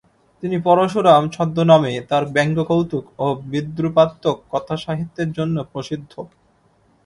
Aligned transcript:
তিনি 0.43 0.57
পরশুরাম 0.61 1.23
ছদ্মনামে 1.29 1.93
তার 2.09 2.23
ব্যঙ্গকৌতুক 2.25 3.05
ও 3.19 3.27
বিদ্রুপাত্মক 3.45 4.37
কথাসাহিত্যের 4.51 5.29
জন্য 5.31 5.55
প্রসিদ্ধ। 5.71 6.13